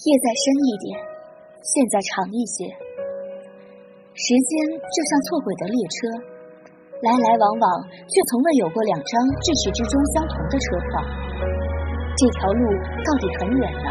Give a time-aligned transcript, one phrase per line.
[0.00, 0.96] 夜再深一点，
[1.60, 2.64] 线再长一些。
[4.16, 5.96] 时间就像错轨的列车，
[7.04, 7.64] 来来往往，
[8.08, 9.12] 却从未有过两张
[9.44, 11.04] 至始至终相同的车票。
[12.16, 12.64] 这条路
[13.04, 13.88] 到底很远呢。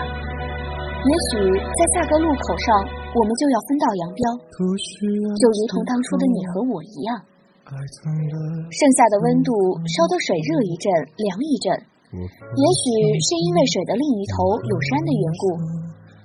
[1.06, 2.74] 也许在下个路口上，
[3.14, 4.22] 我们就要分道扬镳，
[4.58, 7.22] 就如同当初的你和我一样。
[7.70, 9.54] 剩下的温度
[9.94, 10.90] 烧得水热一阵，
[11.22, 11.70] 凉一阵。
[12.10, 12.86] 也许
[13.22, 15.79] 是因为水的另一头有山的缘故。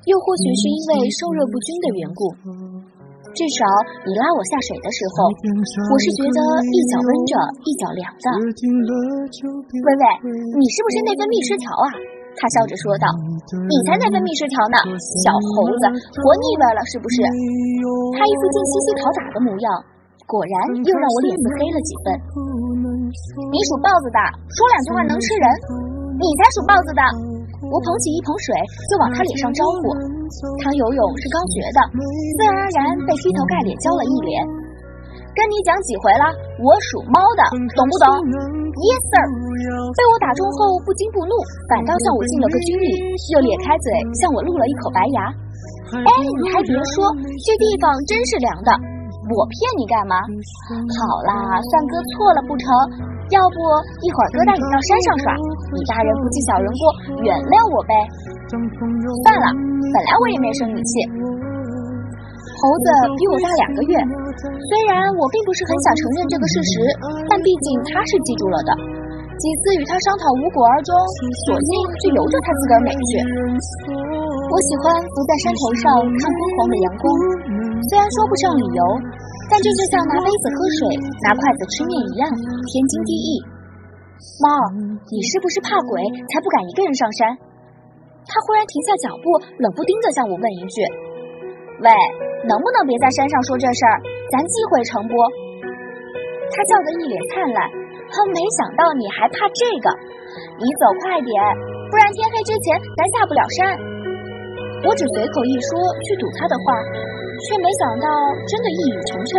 [0.04, 2.20] 又或许是因为受热不均的缘故，
[3.32, 3.64] 至少
[4.04, 5.32] 你拉我下水的时候，
[5.88, 7.32] 我是觉得一脚温着，
[7.64, 8.26] 一脚凉的。
[8.36, 11.88] 微微，你是不是内分泌失调啊？
[12.36, 13.06] 他笑着说道。
[13.64, 14.76] 你才内分泌失调呢，
[15.24, 15.84] 小猴子，
[16.20, 17.24] 活腻歪了是不是？
[18.14, 19.68] 他一副正嘻嘻讨打的模样，
[20.28, 22.06] 果然又让我脸色黑了几分。
[23.48, 24.20] 你属豹子的，
[24.52, 25.46] 说两句话能吃人？
[26.20, 27.33] 你才属豹子的。
[27.62, 28.54] 我捧起一捧水，
[28.90, 29.94] 就往他脸上招呼。
[30.62, 34.34] 他游泳是刚学的，自然而然被劈头盖脸浇了一脸。
[35.34, 36.30] 跟你讲几回了，
[36.62, 37.42] 我属猫的，
[37.74, 38.06] 懂不懂
[38.70, 39.18] ？Yes sir。
[39.90, 41.34] 被我打中后不惊不怒，
[41.66, 42.86] 反倒向我敬了个军礼，
[43.34, 43.86] 又咧开嘴
[44.22, 45.26] 向我露了一口白牙。
[46.06, 47.10] 哎，你还别说，
[47.42, 48.70] 这地方真是凉的。
[49.26, 50.14] 我骗你干嘛？
[50.22, 52.66] 好啦，算哥错了不成？
[53.32, 53.56] 要不
[54.04, 55.26] 一会儿哥带你到山上耍，
[55.72, 56.82] 你大人不计小人过，
[57.24, 57.92] 原谅我呗。
[59.24, 60.90] 算了，本来我也没生你气。
[62.60, 62.86] 猴子
[63.16, 63.92] 比我大两个月，
[64.68, 66.72] 虽然我并不是很想承认这个事实，
[67.28, 68.70] 但毕竟他是记住了的。
[69.34, 70.94] 几次与他商讨无果而终，
[71.44, 71.68] 索性
[72.06, 73.10] 就由着他自个儿美去。
[74.48, 77.04] 我喜欢伏在山头上看昏黄的阳光，
[77.90, 78.80] 虽然说不上理由。
[79.54, 83.38] 但这就像拿杯子喝水，拿筷子吃面一样，天经地义。
[84.42, 84.50] 猫，
[85.14, 86.02] 你是不是怕鬼，
[86.34, 87.38] 才不敢一个人上山？
[88.26, 89.30] 他忽然停下脚步，
[89.62, 90.82] 冷不丁的向我问一句
[91.86, 91.86] ：“喂，
[92.50, 94.02] 能不能别在山上说这事儿？
[94.34, 95.14] 咱忌讳成不？”
[96.50, 97.62] 他笑得一脸灿烂，
[98.10, 99.86] 哼，没想到你还怕这个。
[100.58, 101.30] 你走快点，
[101.86, 103.70] 不然天黑之前咱下不了山。
[104.82, 106.66] 我只随口一说，去堵他的话。
[107.42, 108.06] 却没想到，
[108.46, 109.32] 真的一语成谶。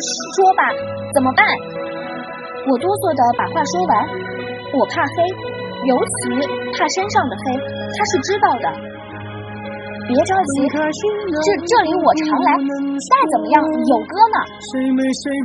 [0.00, 0.62] 说吧，
[1.14, 1.44] 怎么办？
[2.66, 3.92] 我哆嗦的把话说完。
[4.70, 5.14] 我怕黑，
[5.84, 6.30] 尤其
[6.72, 7.42] 怕身上的黑，
[7.94, 8.66] 他是知道的。
[10.06, 14.38] 别着急，这这里我常来，再怎么样有哥呢。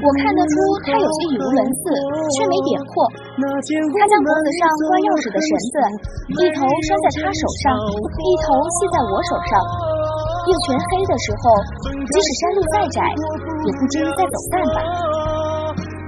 [0.02, 0.54] 我看得出
[0.86, 1.94] 他有些语无伦次，
[2.34, 3.06] 却没点破。
[3.38, 5.76] 他将脖子上挂钥匙的绳子，
[6.42, 9.54] 一头拴在他手上，一头系在我手上。
[10.46, 11.42] 夜全黑的时候，
[11.90, 13.00] 即使山路再窄，
[13.66, 14.78] 也不至于再走散吧。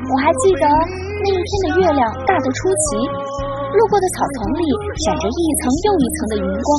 [0.07, 4.63] 我还记得那一天的月亮大得出奇，路过的草丛里
[5.03, 6.69] 闪着一层又一层的云光，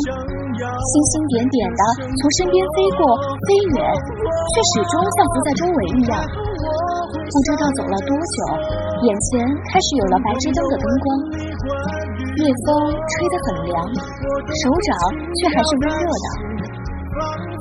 [0.55, 3.03] 星星点点的从身边飞过
[3.43, 3.79] 飞远，
[4.55, 6.15] 却始终像不在周围一样。
[7.11, 8.39] 不知道走了多久，
[9.03, 11.07] 眼前开始有了白炽灯的灯光，
[12.39, 13.77] 夜风吹得很凉，
[14.47, 14.91] 手掌
[15.37, 16.27] 却还是温热的。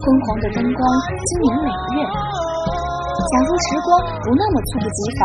[0.07, 0.79] 昏黄的灯光，
[1.19, 2.07] 今年每月。
[2.07, 3.87] 假如时光
[4.23, 5.21] 不那么猝不及防，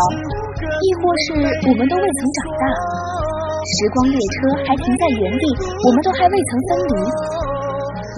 [0.58, 2.66] 亦或是我们都未曾长大，
[3.62, 6.98] 时光列车还停在原地，我们都还未曾分离，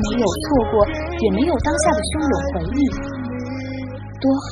[0.09, 0.41] 没有错
[0.73, 0.81] 过，
[1.21, 2.81] 也没有当下的汹涌回忆，
[4.25, 4.49] 多好！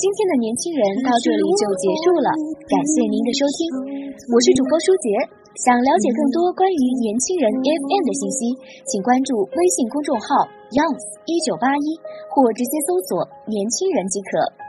[0.00, 2.32] 今天的年轻人到这里就结束了，
[2.72, 3.60] 感谢您的收听，
[4.32, 5.43] 我是主播舒杰。
[5.54, 8.40] 想了解更多关于年轻人 FM 的信息，
[8.90, 10.26] 请关注微信公众号
[10.74, 11.86] Youngs 一九八一，
[12.34, 14.63] 或直接搜索“年轻人”即可。